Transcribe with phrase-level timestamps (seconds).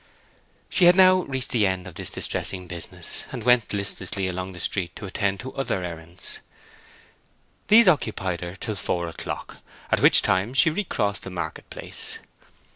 [0.67, 4.59] She had now reached the end of this distressing business, and went listlessly along the
[4.59, 6.39] street to attend to other errands.
[7.67, 9.57] These occupied her till four o'clock,
[9.91, 12.17] at which time she recrossed the market place.